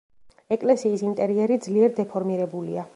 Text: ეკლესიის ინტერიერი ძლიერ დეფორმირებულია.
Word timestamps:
ეკლესიის 0.55 1.03
ინტერიერი 1.09 1.59
ძლიერ 1.67 1.97
დეფორმირებულია. 2.01 2.89